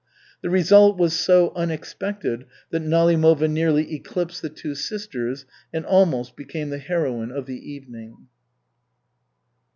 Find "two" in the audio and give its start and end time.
4.49-4.73